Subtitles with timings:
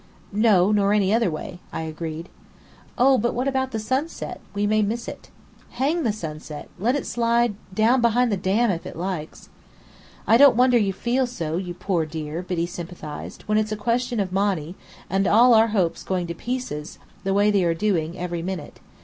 [0.33, 2.27] "No, nor any other way," I agreed.
[2.97, 4.41] "Oh, but what about the sunset?
[4.55, 5.29] We may miss it."
[5.73, 6.69] "Hang the sunset!
[6.79, 9.49] Let it slide down behind the Dam if it likes!"
[10.25, 14.19] "I don't wonder you feel so, you poor dear," Biddy sympathized, "when it's a question
[14.19, 14.73] of Monny,
[15.07, 18.79] and all our hopes going to pieces the way they are doing, every minute.